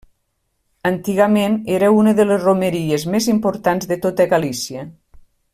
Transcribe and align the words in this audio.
Antigament 0.89 1.57
era 1.79 1.91
una 1.97 2.15
de 2.21 2.27
les 2.31 2.41
romeries 2.47 3.07
més 3.17 3.31
importants 3.37 3.93
de 3.93 4.03
tota 4.07 4.31
Galícia. 4.37 4.91